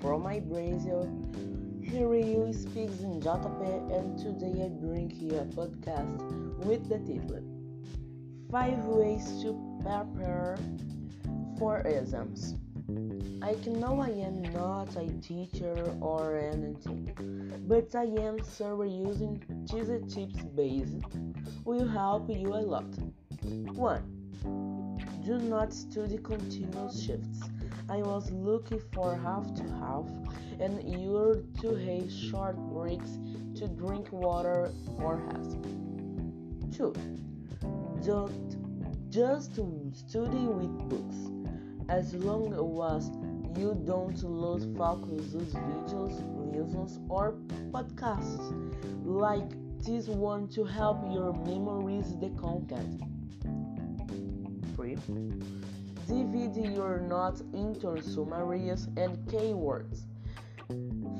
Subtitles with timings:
[0.00, 1.08] from my Brazil.
[1.82, 6.20] Here you speaks in JP and today I bring you a podcast
[6.64, 7.42] with the title
[8.50, 9.52] Five Ways to
[9.82, 10.58] Prepare
[11.58, 12.54] for Exams.
[13.42, 17.12] I know I am not a teacher or anything,
[17.68, 20.94] but I am sure using these tips base
[21.64, 22.92] will help you a lot.
[23.42, 24.73] 1.
[25.24, 27.40] Do not study continuous shifts.
[27.88, 30.06] I was looking for half to half
[30.60, 33.18] and you're to have short breaks
[33.56, 35.56] to drink water or rest.
[36.76, 36.92] 2.
[38.04, 39.52] Don't just
[39.92, 41.16] study with books.
[41.88, 43.10] As long as
[43.58, 46.16] you don't lose focus with videos,
[46.54, 47.34] lessons, or
[47.70, 48.50] podcasts
[49.04, 49.50] like
[49.82, 53.02] this one to help your memorize the content.
[54.84, 54.96] 3.
[56.06, 60.02] Divide your notes into summaries and keywords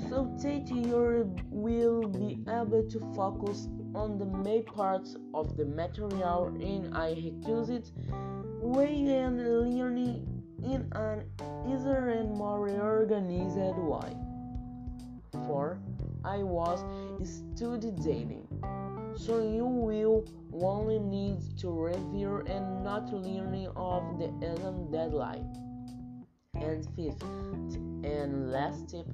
[0.09, 6.55] so that you will be able to focus on the main parts of the material
[6.61, 7.93] in a reduced
[8.61, 11.25] way and learning in an
[11.67, 14.17] easier and more organized way.
[15.47, 15.79] 4.
[16.25, 16.81] I was
[17.55, 18.47] studying,
[19.17, 25.47] so you will only need to review and not learning of the exam deadline.
[26.55, 27.23] And fifth
[28.05, 29.07] and last tip,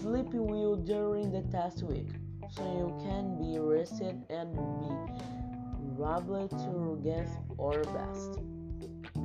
[0.00, 2.08] sleep well during the test week
[2.50, 7.28] so you can be rested and be able to give
[7.60, 8.40] our best.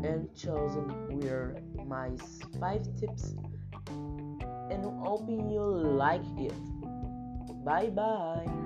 [0.03, 2.11] And chosen were my
[2.59, 3.35] five tips
[4.69, 6.53] and hoping you like it.
[7.65, 8.56] Bye bye.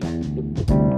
[0.00, 0.95] thank you